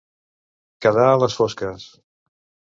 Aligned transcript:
Quedar 0.87 1.05
a 1.11 1.21
les 1.25 1.37
fosques. 1.43 1.89